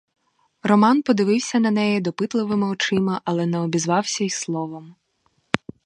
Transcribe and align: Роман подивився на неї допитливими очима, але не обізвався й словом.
Роман 0.63 1.01
подивився 1.03 1.59
на 1.59 1.71
неї 1.71 1.99
допитливими 2.01 2.67
очима, 2.69 3.21
але 3.25 3.45
не 3.45 3.59
обізвався 3.59 4.23
й 4.23 4.29
словом. 4.29 4.95